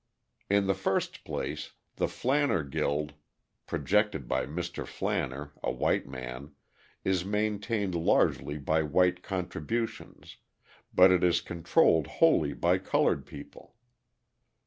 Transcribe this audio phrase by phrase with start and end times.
[0.49, 3.13] In the first place, the Flanner Guild,
[3.67, 4.83] projected by Mr.
[4.87, 6.53] Flanner, a white man,
[7.03, 10.37] is maintained largely by white contributions,
[10.91, 13.75] but it is controlled wholly by coloured people.